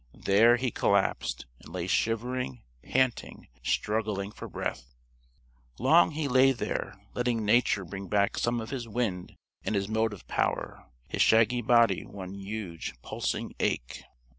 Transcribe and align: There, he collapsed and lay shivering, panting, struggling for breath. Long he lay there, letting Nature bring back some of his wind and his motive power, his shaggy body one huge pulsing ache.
There, 0.17 0.55
he 0.57 0.71
collapsed 0.71 1.45
and 1.59 1.71
lay 1.71 1.85
shivering, 1.85 2.63
panting, 2.81 3.49
struggling 3.61 4.31
for 4.31 4.47
breath. 4.49 4.95
Long 5.77 6.09
he 6.09 6.27
lay 6.27 6.53
there, 6.53 6.95
letting 7.13 7.45
Nature 7.45 7.85
bring 7.85 8.07
back 8.07 8.35
some 8.35 8.59
of 8.59 8.71
his 8.71 8.87
wind 8.87 9.35
and 9.63 9.75
his 9.75 9.87
motive 9.87 10.27
power, 10.27 10.89
his 11.07 11.21
shaggy 11.21 11.61
body 11.61 12.03
one 12.03 12.33
huge 12.33 12.99
pulsing 13.03 13.53
ache. 13.59 14.01